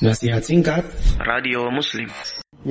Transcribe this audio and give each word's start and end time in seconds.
Nasihat 0.00 0.40
singkat 0.40 0.80
Radio 1.28 1.68
Muslim. 1.68 2.08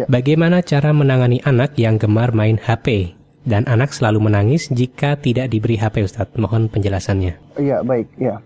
Bagaimana 0.09 0.65
cara 0.65 0.89
menangani 0.89 1.37
anak 1.45 1.77
yang 1.77 2.01
gemar 2.01 2.33
main 2.33 2.57
HP? 2.57 3.13
Dan 3.45 3.69
anak 3.69 3.93
selalu 3.93 4.25
menangis 4.25 4.65
jika 4.73 5.13
tidak 5.13 5.53
diberi 5.53 5.77
HP 5.77 6.09
Ustadz. 6.09 6.33
Mohon 6.41 6.73
penjelasannya. 6.73 7.37
Iya, 7.61 7.85
baik, 7.85 8.17
ya. 8.17 8.41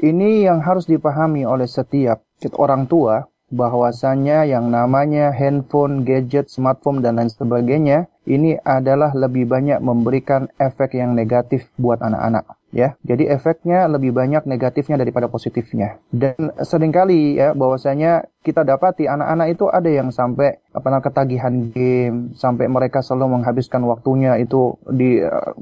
Ini 0.00 0.48
yang 0.48 0.64
harus 0.64 0.88
dipahami 0.88 1.44
oleh 1.44 1.68
setiap 1.68 2.24
orang 2.56 2.88
tua 2.88 3.28
bahwasanya 3.52 4.48
yang 4.48 4.72
namanya 4.72 5.28
handphone, 5.28 6.08
gadget, 6.08 6.48
smartphone 6.48 7.04
dan 7.04 7.20
lain 7.20 7.28
sebagainya 7.28 8.08
ini 8.24 8.56
adalah 8.60 9.12
lebih 9.12 9.44
banyak 9.48 9.78
memberikan 9.84 10.48
efek 10.56 10.96
yang 10.96 11.12
negatif 11.12 11.68
buat 11.76 12.00
anak-anak 12.00 12.56
ya. 12.74 12.98
Jadi 13.06 13.30
efeknya 13.30 13.86
lebih 13.86 14.10
banyak 14.10 14.44
negatifnya 14.44 14.98
daripada 14.98 15.30
positifnya. 15.30 16.02
Dan 16.10 16.50
sering 16.66 16.90
kali 16.90 17.38
ya 17.38 17.54
bahwasanya 17.54 18.26
kita 18.42 18.66
dapati 18.66 19.06
anak-anak 19.06 19.48
itu 19.54 19.64
ada 19.70 19.88
yang 19.88 20.10
sampai 20.10 20.58
apa 20.74 20.86
namanya 20.90 21.06
ketagihan 21.08 21.54
game, 21.70 22.34
sampai 22.34 22.66
mereka 22.66 23.00
selalu 23.00 23.40
menghabiskan 23.40 23.86
waktunya 23.86 24.36
itu 24.42 24.74
di 24.90 25.22
uh, 25.22 25.54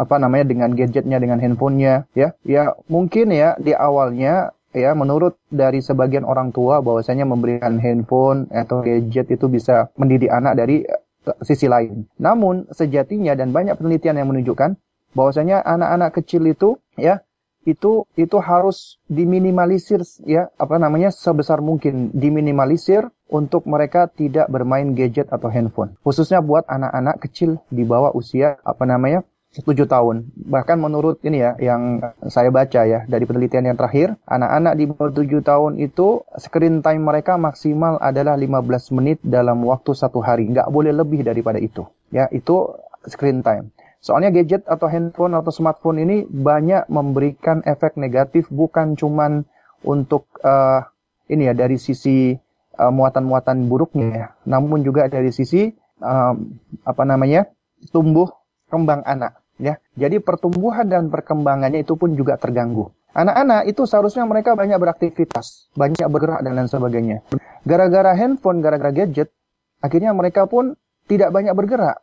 apa 0.00 0.16
namanya 0.16 0.48
dengan 0.48 0.72
gadgetnya, 0.72 1.20
dengan 1.20 1.38
handphonenya 1.38 2.08
ya. 2.16 2.32
Ya 2.42 2.72
mungkin 2.88 3.30
ya 3.30 3.54
di 3.60 3.76
awalnya 3.76 4.56
ya 4.72 4.92
menurut 4.92 5.40
dari 5.48 5.80
sebagian 5.80 6.24
orang 6.28 6.52
tua 6.52 6.80
bahwasanya 6.84 7.24
memberikan 7.28 7.80
handphone 7.80 8.48
atau 8.52 8.84
gadget 8.84 9.32
itu 9.32 9.46
bisa 9.48 9.88
mendidik 10.00 10.32
anak 10.32 10.56
dari 10.58 10.84
uh, 10.84 10.97
sisi 11.44 11.66
lain. 11.66 12.08
Namun 12.20 12.68
sejatinya 12.72 13.34
dan 13.34 13.52
banyak 13.52 13.76
penelitian 13.76 14.20
yang 14.20 14.28
menunjukkan 14.30 14.76
bahwasanya 15.16 15.64
anak-anak 15.64 16.10
kecil 16.20 16.44
itu 16.44 16.76
ya 16.96 17.24
itu 17.68 18.08
itu 18.16 18.36
harus 18.40 18.96
diminimalisir 19.12 20.00
ya 20.24 20.48
apa 20.56 20.80
namanya 20.80 21.12
sebesar 21.12 21.60
mungkin 21.60 22.08
diminimalisir 22.16 23.04
untuk 23.28 23.68
mereka 23.68 24.08
tidak 24.08 24.48
bermain 24.48 24.96
gadget 24.96 25.28
atau 25.28 25.52
handphone 25.52 25.92
khususnya 26.00 26.40
buat 26.40 26.64
anak-anak 26.64 27.20
kecil 27.20 27.60
di 27.68 27.84
bawah 27.84 28.14
usia 28.16 28.56
apa 28.64 28.88
namanya 28.88 29.20
7 29.48 29.88
tahun. 29.88 30.28
Bahkan 30.36 30.76
menurut 30.76 31.24
ini 31.24 31.40
ya 31.40 31.56
yang 31.56 32.04
saya 32.28 32.52
baca 32.52 32.84
ya 32.84 33.08
dari 33.08 33.24
penelitian 33.24 33.72
yang 33.72 33.78
terakhir, 33.80 34.20
anak-anak 34.28 34.72
di 34.76 34.84
bawah 34.84 35.10
7 35.10 35.40
tahun 35.40 35.72
itu 35.80 36.22
screen 36.36 36.84
time 36.84 37.02
mereka 37.08 37.40
maksimal 37.40 37.96
adalah 37.98 38.36
15 38.36 38.92
menit 38.92 39.18
dalam 39.24 39.64
waktu 39.64 39.96
satu 39.96 40.20
hari. 40.20 40.52
Nggak 40.52 40.68
boleh 40.68 40.92
lebih 40.92 41.24
daripada 41.24 41.56
itu. 41.56 41.88
Ya, 42.12 42.28
itu 42.28 42.76
screen 43.08 43.40
time. 43.40 43.72
Soalnya 43.98 44.30
gadget 44.30 44.62
atau 44.68 44.86
handphone 44.86 45.34
atau 45.34 45.50
smartphone 45.50 45.98
ini 45.98 46.16
banyak 46.28 46.86
memberikan 46.86 47.64
efek 47.66 47.98
negatif 47.98 48.46
bukan 48.46 48.94
cuman 48.94 49.42
untuk 49.82 50.28
uh, 50.46 50.86
ini 51.26 51.50
ya 51.50 51.54
dari 51.56 51.82
sisi 51.82 52.36
uh, 52.78 52.92
muatan-muatan 52.94 53.66
buruknya 53.66 54.06
ya, 54.14 54.28
namun 54.46 54.86
juga 54.86 55.10
dari 55.10 55.34
sisi 55.34 55.74
um, 55.98 56.58
apa 56.86 57.02
namanya 57.02 57.50
tumbuh 57.90 58.30
kembang 58.70 59.02
anak 59.02 59.37
ya. 59.58 59.76
Jadi 59.98 60.22
pertumbuhan 60.22 60.86
dan 60.88 61.10
perkembangannya 61.12 61.82
itu 61.84 61.98
pun 61.98 62.14
juga 62.14 62.38
terganggu. 62.40 62.90
Anak-anak 63.12 63.66
itu 63.66 63.82
seharusnya 63.84 64.22
mereka 64.24 64.54
banyak 64.54 64.78
beraktivitas, 64.78 65.74
banyak 65.74 66.06
bergerak 66.06 66.40
dan 66.46 66.54
lain 66.54 66.70
sebagainya. 66.70 67.26
Gara-gara 67.66 68.14
handphone, 68.14 68.62
gara-gara 68.62 68.94
gadget, 68.94 69.34
akhirnya 69.82 70.14
mereka 70.14 70.46
pun 70.46 70.78
tidak 71.10 71.34
banyak 71.34 71.52
bergerak 71.56 71.98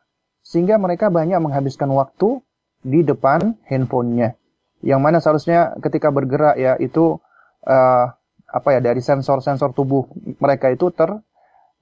sehingga 0.46 0.78
mereka 0.78 1.10
banyak 1.10 1.42
menghabiskan 1.42 1.90
waktu 1.94 2.44
di 2.86 3.02
depan 3.02 3.58
handphonenya. 3.66 4.38
Yang 4.86 5.02
mana 5.02 5.18
seharusnya 5.18 5.74
ketika 5.82 6.14
bergerak 6.14 6.60
ya 6.62 6.78
itu 6.78 7.18
uh, 7.66 8.06
apa 8.46 8.70
ya 8.78 8.80
dari 8.80 9.02
sensor-sensor 9.02 9.74
tubuh 9.74 10.06
mereka 10.38 10.70
itu 10.70 10.94
ter 10.94 11.10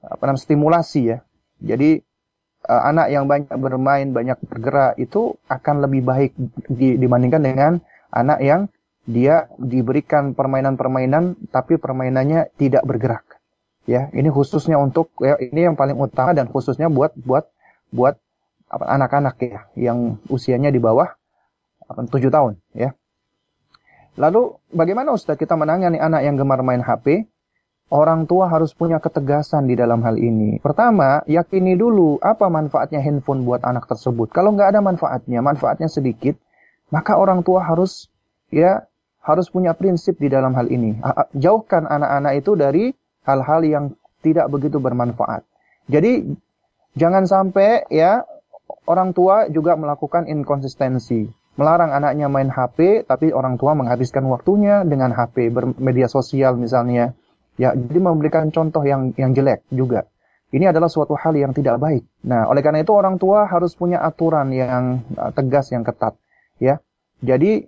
apa 0.04 0.24
namanya 0.24 0.44
stimulasi 0.44 1.02
ya. 1.12 1.18
Jadi 1.60 2.00
uh, 2.68 2.82
anak 2.90 3.08
yang 3.12 3.26
banyak 3.28 3.52
bermain, 3.60 4.08
banyak 4.12 4.40
bergerak 4.48 4.94
itu 5.00 5.36
akan 5.48 5.84
lebih 5.84 6.02
baik 6.04 6.32
di, 6.72 6.96
dibandingkan 7.00 7.42
dengan 7.44 7.72
anak 8.14 8.40
yang 8.44 8.62
dia 9.04 9.52
diberikan 9.60 10.32
permainan-permainan 10.32 11.52
tapi 11.52 11.76
permainannya 11.76 12.48
tidak 12.56 12.88
bergerak. 12.88 13.24
Ya, 13.84 14.08
ini 14.16 14.32
khususnya 14.32 14.80
untuk 14.80 15.12
ya 15.20 15.36
ini 15.36 15.68
yang 15.68 15.76
paling 15.76 16.00
utama 16.00 16.32
dan 16.32 16.48
khususnya 16.48 16.88
buat 16.88 17.12
buat 17.20 17.52
buat 17.92 18.16
anak-anak 18.72 19.36
ya 19.44 19.62
yang 19.76 20.24
usianya 20.32 20.72
di 20.72 20.80
bawah 20.80 21.12
7 21.92 22.10
tahun 22.32 22.64
ya. 22.72 22.96
Lalu 24.16 24.56
bagaimana 24.72 25.12
Ustaz 25.12 25.36
kita 25.36 25.58
menangani 25.58 25.98
anak 26.00 26.22
yang 26.24 26.40
gemar 26.40 26.62
main 26.64 26.80
HP? 26.80 27.28
Orang 27.92 28.26
tua 28.26 28.50
harus 28.50 28.74
punya 28.74 28.98
ketegasan 28.98 29.70
di 29.70 29.76
dalam 29.78 30.02
hal 30.02 30.18
ini. 30.18 30.58
Pertama, 30.64 31.22
yakini 31.30 31.78
dulu 31.78 32.18
apa 32.24 32.50
manfaatnya 32.50 33.04
handphone 33.04 33.46
buat 33.46 33.62
anak 33.62 33.86
tersebut. 33.86 34.34
Kalau 34.34 34.56
nggak 34.56 34.74
ada 34.74 34.82
manfaatnya, 34.82 35.44
manfaatnya 35.46 35.92
sedikit, 35.92 36.40
maka 36.90 37.20
orang 37.20 37.46
tua 37.46 37.62
harus 37.62 38.10
ya 38.50 38.88
harus 39.24 39.48
punya 39.48 39.78
prinsip 39.78 40.18
di 40.18 40.28
dalam 40.28 40.58
hal 40.58 40.68
ini. 40.68 41.00
Jauhkan 41.38 41.86
anak-anak 41.86 42.34
itu 42.44 42.52
dari 42.60 42.84
hal-hal 43.24 43.62
yang 43.64 43.86
tidak 44.26 44.52
begitu 44.52 44.78
bermanfaat. 44.84 45.48
Jadi 45.88 46.34
jangan 46.96 47.28
sampai 47.28 47.88
ya 47.92 48.24
orang 48.88 49.16
tua 49.16 49.48
juga 49.48 49.80
melakukan 49.80 50.28
inkonsistensi. 50.28 51.32
Melarang 51.54 51.94
anaknya 51.94 52.26
main 52.34 52.50
HP, 52.50 53.06
tapi 53.06 53.30
orang 53.30 53.62
tua 53.62 53.78
menghabiskan 53.78 54.26
waktunya 54.26 54.82
dengan 54.82 55.14
HP, 55.14 55.54
bermedia 55.54 56.10
sosial 56.10 56.58
misalnya. 56.58 57.14
Ya, 57.56 57.78
jadi 57.78 58.00
memberikan 58.02 58.50
contoh 58.50 58.82
yang 58.82 59.14
yang 59.14 59.38
jelek 59.38 59.62
juga. 59.70 60.10
Ini 60.54 60.70
adalah 60.70 60.86
suatu 60.86 61.18
hal 61.18 61.34
yang 61.34 61.50
tidak 61.50 61.82
baik. 61.82 62.06
Nah, 62.30 62.46
oleh 62.46 62.62
karena 62.62 62.86
itu 62.86 62.94
orang 62.94 63.18
tua 63.18 63.50
harus 63.50 63.74
punya 63.74 64.02
aturan 64.06 64.54
yang 64.54 65.02
uh, 65.18 65.34
tegas, 65.34 65.74
yang 65.74 65.82
ketat. 65.82 66.14
Ya, 66.62 66.78
jadi 67.26 67.66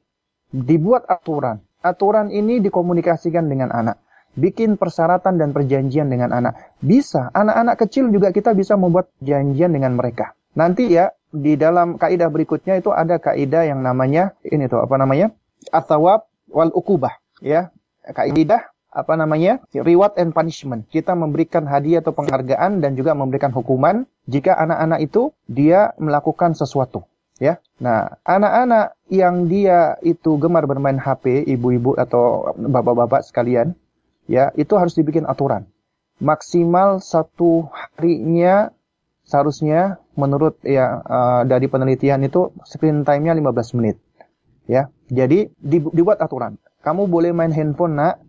dibuat 0.54 1.10
aturan. 1.10 1.66
Aturan 1.82 2.30
ini 2.30 2.62
dikomunikasikan 2.62 3.50
dengan 3.50 3.74
anak. 3.74 4.02
Bikin 4.38 4.78
persyaratan 4.78 5.42
dan 5.42 5.50
perjanjian 5.50 6.14
dengan 6.14 6.30
anak. 6.30 6.78
Bisa, 6.78 7.34
anak-anak 7.34 7.88
kecil 7.88 8.14
juga 8.14 8.30
kita 8.30 8.54
bisa 8.54 8.78
membuat 8.78 9.10
janjian 9.24 9.74
dengan 9.74 9.98
mereka. 9.98 10.38
Nanti 10.54 10.92
ya 10.92 11.10
di 11.34 11.58
dalam 11.58 11.98
kaidah 11.98 12.30
berikutnya 12.30 12.78
itu 12.78 12.94
ada 12.94 13.18
kaidah 13.18 13.66
yang 13.66 13.82
namanya 13.82 14.38
ini 14.46 14.70
tuh 14.70 14.84
apa 14.86 14.96
namanya? 15.00 15.34
Athawab 15.72 16.30
wal 16.54 16.70
ukubah 16.70 17.18
ya. 17.42 17.74
Kaidah 18.06 18.75
apa 18.96 19.20
namanya? 19.20 19.60
Reward 19.76 20.16
and 20.16 20.32
punishment. 20.32 20.88
Kita 20.88 21.12
memberikan 21.12 21.68
hadiah 21.68 22.00
atau 22.00 22.16
penghargaan 22.16 22.80
dan 22.80 22.96
juga 22.96 23.12
memberikan 23.12 23.52
hukuman 23.52 24.08
jika 24.32 24.56
anak-anak 24.56 25.04
itu 25.04 25.36
dia 25.52 25.92
melakukan 26.00 26.56
sesuatu 26.56 27.04
ya. 27.40 27.60
Nah, 27.80 28.20
anak-anak 28.24 28.96
yang 29.12 29.52
dia 29.52 30.00
itu 30.02 30.40
gemar 30.40 30.66
bermain 30.66 31.00
HP, 31.00 31.44
ibu-ibu 31.46 31.96
atau 32.00 32.56
bapak-bapak 32.56 33.28
sekalian, 33.28 33.76
ya, 34.26 34.52
itu 34.56 34.74
harus 34.80 34.96
dibikin 34.96 35.28
aturan. 35.28 35.68
Maksimal 36.24 37.04
satu 37.04 37.68
harinya 37.76 38.72
seharusnya 39.28 40.00
menurut 40.16 40.62
ya 40.64 41.04
uh, 41.04 41.42
dari 41.44 41.68
penelitian 41.68 42.24
itu 42.24 42.56
screen 42.64 43.04
time-nya 43.04 43.36
15 43.36 43.78
menit. 43.78 44.00
Ya. 44.66 44.88
Jadi 45.12 45.52
dibuat 45.60 46.24
aturan. 46.24 46.58
Kamu 46.82 47.10
boleh 47.10 47.36
main 47.36 47.52
handphone 47.52 48.00
nak 48.00 48.22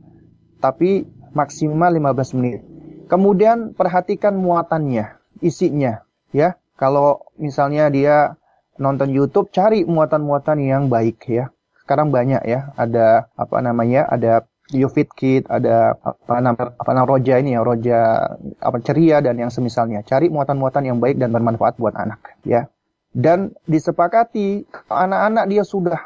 tapi 0.61 1.07
maksimal 1.37 1.93
15 1.93 2.37
menit. 2.39 2.61
Kemudian 3.07 3.77
perhatikan 3.77 4.35
muatannya, 4.35 5.15
isinya, 5.45 6.03
ya. 6.35 6.59
Kalau 6.77 7.25
misalnya 7.41 7.89
dia 7.89 8.35
nonton 8.77 9.09
YouTube, 9.15 9.49
cari 9.55 9.87
muatan-muatan 9.87 10.61
yang 10.61 10.93
baik 10.93 11.25
ya. 11.31 11.49
Sekarang 11.81 12.11
banyak 12.11 12.43
ya, 12.45 12.75
ada 12.75 13.31
apa 13.39 13.63
namanya? 13.63 14.11
Ada 14.11 14.45
YouFit 14.75 15.15
Kit, 15.15 15.47
ada 15.47 15.95
apa 16.03 16.43
namanya 16.43 16.75
apa 16.75 16.91
namanya 16.91 17.07
roja 17.07 17.35
ini 17.39 17.55
ya, 17.55 17.63
roja 17.63 17.99
apa 18.59 18.79
ceria 18.83 19.23
dan 19.23 19.39
yang 19.39 19.55
semisalnya. 19.55 20.03
Cari 20.03 20.27
muatan-muatan 20.27 20.83
yang 20.83 20.99
baik 20.99 21.23
dan 21.23 21.31
bermanfaat 21.31 21.79
buat 21.79 21.95
anak, 21.95 22.43
ya. 22.43 22.67
Dan 23.15 23.55
disepakati 23.65 24.67
anak-anak 24.91 25.45
dia 25.49 25.63
sudah 25.65 25.97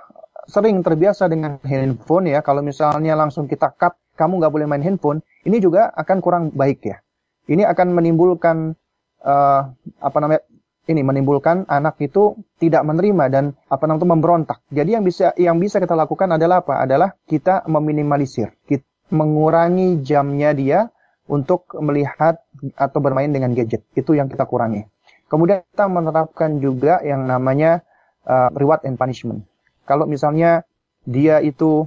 sering 0.46 0.82
terbiasa 0.82 1.26
dengan 1.26 1.58
handphone 1.64 2.30
ya. 2.30 2.42
Kalau 2.42 2.62
misalnya 2.62 3.18
langsung 3.18 3.50
kita 3.50 3.72
cut, 3.74 3.96
kamu 4.20 4.44
nggak 4.44 4.52
boleh 4.52 4.68
main 4.68 4.84
handphone, 4.84 5.24
ini 5.48 5.56
juga 5.64 5.88
akan 5.96 6.20
kurang 6.20 6.44
baik 6.52 6.84
ya. 6.84 7.00
Ini 7.48 7.64
akan 7.64 7.96
menimbulkan 7.96 8.76
uh, 9.24 9.62
apa 10.04 10.18
namanya 10.20 10.44
ini 10.90 11.00
menimbulkan 11.00 11.64
anak 11.70 11.96
itu 12.04 12.36
tidak 12.60 12.84
menerima 12.84 13.24
dan 13.32 13.44
apa 13.72 13.88
namanya 13.88 14.12
memberontak. 14.12 14.58
Jadi 14.68 15.00
yang 15.00 15.04
bisa 15.08 15.32
yang 15.40 15.56
bisa 15.56 15.80
kita 15.80 15.96
lakukan 15.96 16.36
adalah 16.36 16.60
apa? 16.60 16.84
Adalah 16.84 17.16
kita 17.24 17.64
meminimalisir, 17.64 18.52
kita 18.68 18.84
mengurangi 19.08 20.04
jamnya 20.04 20.52
dia 20.52 20.92
untuk 21.30 21.70
melihat 21.78 22.42
atau 22.74 22.98
bermain 22.98 23.30
dengan 23.30 23.54
gadget. 23.54 23.86
Itu 23.94 24.18
yang 24.18 24.26
kita 24.26 24.44
kurangi. 24.44 24.84
Kemudian 25.30 25.62
kita 25.70 25.86
menerapkan 25.86 26.58
juga 26.58 26.98
yang 27.06 27.22
namanya 27.22 27.86
uh, 28.26 28.50
reward 28.50 28.82
and 28.82 28.98
punishment. 28.98 29.46
Kalau 29.86 30.10
misalnya 30.10 30.66
dia 31.06 31.38
itu 31.38 31.86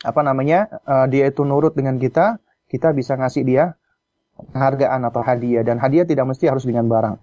apa 0.00 0.20
namanya 0.24 0.68
uh, 0.88 1.06
dia 1.10 1.28
itu 1.28 1.44
nurut 1.44 1.76
dengan 1.76 2.00
kita, 2.00 2.40
kita 2.68 2.94
bisa 2.96 3.16
ngasih 3.20 3.44
dia 3.44 3.64
penghargaan 4.40 5.04
atau 5.04 5.20
hadiah 5.20 5.60
dan 5.60 5.76
hadiah 5.76 6.08
tidak 6.08 6.32
mesti 6.32 6.48
harus 6.48 6.64
dengan 6.64 6.88
barang. 6.88 7.16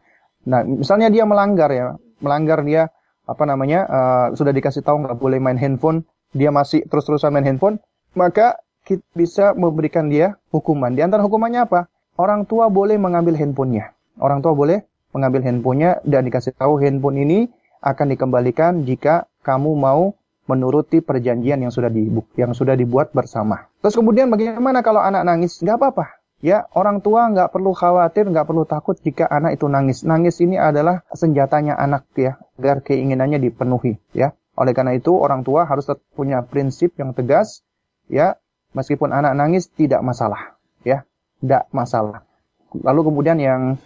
Nah, 0.47 0.61
misalnya 0.63 1.09
dia 1.09 1.25
melanggar 1.25 1.69
ya, 1.73 1.97
melanggar 2.21 2.61
dia 2.61 2.93
apa 3.27 3.43
namanya 3.43 3.79
uh, 3.89 4.27
sudah 4.37 4.53
dikasih 4.55 4.85
tahu 4.85 5.03
nggak 5.03 5.17
boleh 5.17 5.41
main 5.41 5.59
handphone, 5.59 6.05
dia 6.31 6.53
masih 6.53 6.85
terus-terusan 6.87 7.33
main 7.33 7.43
handphone, 7.43 7.81
maka 8.15 8.61
kita 8.87 9.03
bisa 9.17 9.45
memberikan 9.51 10.07
dia 10.07 10.39
hukuman. 10.53 10.95
Di 10.95 11.03
antara 11.03 11.19
hukumannya 11.25 11.67
apa? 11.67 11.91
Orang 12.15 12.47
tua 12.47 12.71
boleh 12.71 12.95
mengambil 12.95 13.35
handphonenya. 13.35 13.93
Orang 14.17 14.39
tua 14.41 14.55
boleh 14.55 14.81
mengambil 15.11 15.43
handphonenya 15.43 16.01
dan 16.07 16.23
dikasih 16.25 16.55
tahu 16.55 16.79
handphone 16.79 17.19
ini 17.19 17.39
akan 17.83 18.09
dikembalikan 18.09 18.87
jika 18.87 19.29
kamu 19.45 19.77
mau 19.77 20.16
menuruti 20.47 21.03
perjanjian 21.03 21.59
yang 21.59 21.71
sudah 21.71 21.91
di 21.91 22.07
yang 22.39 22.55
sudah 22.55 22.73
dibuat 22.73 23.11
bersama. 23.11 23.67
Terus 23.83 23.95
kemudian 23.99 24.31
bagaimana 24.31 24.79
kalau 24.79 25.03
anak 25.03 25.27
nangis? 25.27 25.59
Nggak 25.59 25.77
apa-apa. 25.77 26.05
Ya, 26.37 26.69
orang 26.77 27.01
tua 27.01 27.27
nggak 27.33 27.49
perlu 27.49 27.73
khawatir, 27.73 28.29
nggak 28.29 28.45
perlu 28.45 28.63
takut 28.69 28.93
jika 29.01 29.25
anak 29.25 29.57
itu 29.57 29.65
nangis. 29.65 30.05
Nangis 30.05 30.37
ini 30.37 30.53
adalah 30.53 31.01
senjatanya 31.09 31.73
anak 31.73 32.05
ya, 32.13 32.37
agar 32.61 32.85
keinginannya 32.85 33.41
dipenuhi 33.41 33.97
ya. 34.13 34.37
Oleh 34.53 34.73
karena 34.77 34.93
itu, 34.93 35.17
orang 35.17 35.41
tua 35.41 35.65
harus 35.65 35.89
punya 36.13 36.45
prinsip 36.45 36.93
yang 37.01 37.17
tegas 37.17 37.65
ya, 38.05 38.37
meskipun 38.77 39.17
anak 39.17 39.33
nangis 39.33 39.65
tidak 39.73 40.05
masalah 40.05 40.61
ya, 40.85 41.09
tidak 41.41 41.65
masalah. 41.73 42.21
Lalu 42.69 43.09
kemudian 43.09 43.41
yang 43.41 43.81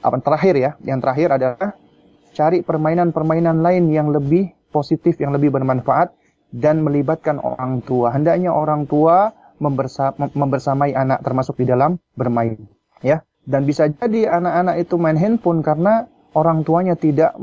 apa 0.00 0.16
terakhir 0.24 0.54
ya, 0.56 0.70
yang 0.88 1.04
terakhir 1.04 1.36
adalah 1.36 1.76
cari 2.32 2.64
permainan-permainan 2.64 3.60
lain 3.60 3.92
yang 3.92 4.08
lebih 4.08 4.56
positif, 4.74 5.22
yang 5.22 5.30
lebih 5.30 5.54
bermanfaat 5.54 6.10
dan 6.50 6.82
melibatkan 6.82 7.38
orang 7.38 7.82
tua. 7.86 8.10
Hendaknya 8.10 8.50
orang 8.50 8.90
tua 8.90 9.30
membersamai 10.34 10.94
anak 10.94 11.22
termasuk 11.22 11.62
di 11.62 11.70
dalam 11.70 12.02
bermain 12.18 12.58
ya. 13.02 13.22
Dan 13.44 13.68
bisa 13.68 13.86
jadi 13.86 14.40
anak-anak 14.40 14.80
itu 14.80 14.94
main 14.96 15.20
handphone 15.20 15.60
karena 15.60 16.08
orang 16.34 16.66
tuanya 16.66 16.98
tidak 16.98 17.36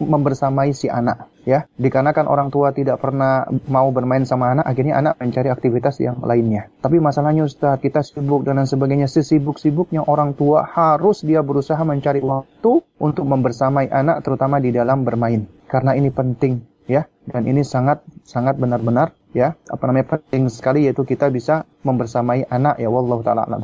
membersamai 0.00 0.70
si 0.72 0.86
anak 0.86 1.28
ya. 1.42 1.66
Dikarenakan 1.74 2.30
orang 2.30 2.48
tua 2.54 2.70
tidak 2.70 3.02
pernah 3.02 3.44
mau 3.68 3.90
bermain 3.90 4.22
sama 4.22 4.54
anak 4.54 4.64
akhirnya 4.70 5.02
anak 5.02 5.18
mencari 5.18 5.50
aktivitas 5.50 6.00
yang 6.00 6.22
lainnya. 6.22 6.70
Tapi 6.80 7.02
masalahnya 7.02 7.44
Ustaz 7.44 7.82
kita 7.82 8.00
sibuk 8.00 8.46
dan 8.46 8.62
sebagainya. 8.62 9.10
Sesibuk-sibuknya 9.10 10.06
orang 10.06 10.38
tua 10.38 10.64
harus 10.64 11.26
dia 11.26 11.42
berusaha 11.44 11.82
mencari 11.82 12.22
waktu 12.22 12.80
untuk 13.02 13.24
membersamai 13.26 13.90
anak 13.90 14.24
terutama 14.24 14.62
di 14.62 14.70
dalam 14.72 15.02
bermain 15.02 15.44
karena 15.70 15.94
ini 15.94 16.10
penting 16.10 16.66
ya. 16.90 17.06
Dan 17.22 17.46
ini 17.46 17.62
sangat 17.62 18.02
sangat 18.26 18.58
benar-benar 18.58 19.14
ya. 19.30 19.54
Apa 19.70 19.86
namanya? 19.86 20.18
Penting 20.18 20.50
sekali 20.50 20.90
yaitu 20.90 21.06
kita 21.06 21.30
bisa 21.30 21.62
membersamai 21.86 22.50
anak 22.50 22.82
ya. 22.82 22.90
Wallahu 22.90 23.22
taala 23.22 23.46
alam 23.46 23.62